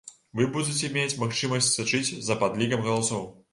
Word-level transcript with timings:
Вы 0.37 0.45
будзеце 0.55 0.89
мець 0.95 1.19
магчымасць 1.25 1.69
сачыць 1.75 2.11
за 2.31 2.41
падлікам 2.47 2.85
галасоў. 2.91 3.25